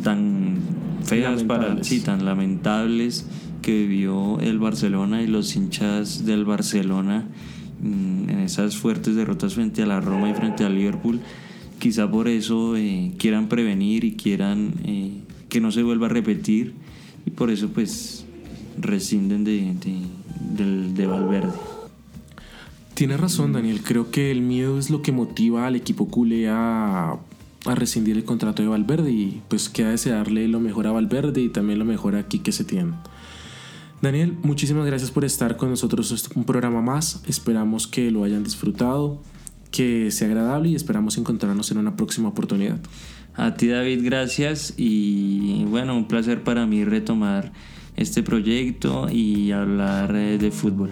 tan 0.04 0.58
feas 1.02 1.42
para 1.42 1.82
sí, 1.82 2.00
tan 2.00 2.24
lamentables 2.24 3.26
que 3.64 3.72
vivió 3.86 4.38
el 4.40 4.58
Barcelona 4.58 5.22
y 5.22 5.26
los 5.26 5.56
hinchas 5.56 6.26
del 6.26 6.44
Barcelona 6.44 7.26
mm, 7.80 8.28
en 8.28 8.40
esas 8.40 8.76
fuertes 8.76 9.16
derrotas 9.16 9.54
frente 9.54 9.82
a 9.82 9.86
la 9.86 10.02
Roma 10.02 10.28
y 10.28 10.34
frente 10.34 10.64
al 10.64 10.74
Liverpool. 10.74 11.20
Quizá 11.78 12.10
por 12.10 12.28
eso 12.28 12.76
eh, 12.76 13.12
quieran 13.18 13.48
prevenir 13.48 14.04
y 14.04 14.16
quieran 14.16 14.74
eh, 14.84 15.12
que 15.48 15.62
no 15.62 15.72
se 15.72 15.82
vuelva 15.82 16.06
a 16.06 16.10
repetir 16.10 16.74
y 17.24 17.30
por 17.30 17.50
eso 17.50 17.70
pues 17.70 18.26
rescinden 18.78 19.44
de, 19.44 19.72
de, 20.56 20.92
de 20.92 21.06
Valverde. 21.06 21.54
Tienes 22.92 23.18
razón, 23.18 23.54
Daniel. 23.54 23.80
Creo 23.82 24.10
que 24.10 24.30
el 24.30 24.42
miedo 24.42 24.78
es 24.78 24.90
lo 24.90 25.00
que 25.00 25.10
motiva 25.10 25.66
al 25.66 25.74
equipo 25.74 26.08
culé 26.08 26.50
a, 26.50 27.12
a 27.64 27.74
rescindir 27.74 28.18
el 28.18 28.24
contrato 28.24 28.62
de 28.62 28.68
Valverde 28.68 29.10
y 29.10 29.40
pues 29.48 29.70
queda 29.70 29.88
desearle 29.88 30.48
lo 30.48 30.60
mejor 30.60 30.86
a 30.86 30.92
Valverde 30.92 31.40
y 31.40 31.48
también 31.48 31.78
lo 31.78 31.86
mejor 31.86 32.14
a 32.14 32.28
Quique 32.28 32.52
Setién. 32.52 32.94
Daniel, 34.04 34.36
muchísimas 34.42 34.84
gracias 34.84 35.10
por 35.10 35.24
estar 35.24 35.56
con 35.56 35.70
nosotros 35.70 36.28
en 36.30 36.38
un 36.38 36.44
programa 36.44 36.82
más. 36.82 37.22
Esperamos 37.26 37.86
que 37.86 38.10
lo 38.10 38.24
hayan 38.24 38.44
disfrutado, 38.44 39.22
que 39.70 40.10
sea 40.10 40.28
agradable 40.28 40.68
y 40.68 40.74
esperamos 40.74 41.16
encontrarnos 41.16 41.70
en 41.70 41.78
una 41.78 41.96
próxima 41.96 42.28
oportunidad. 42.28 42.78
A 43.34 43.54
ti 43.54 43.68
David, 43.68 44.04
gracias 44.04 44.74
y 44.76 45.64
bueno, 45.64 45.96
un 45.96 46.06
placer 46.06 46.44
para 46.44 46.66
mí 46.66 46.84
retomar 46.84 47.52
este 47.96 48.22
proyecto 48.22 49.08
y 49.10 49.52
hablar 49.52 50.14
eh, 50.14 50.36
de 50.36 50.50
fútbol. 50.50 50.90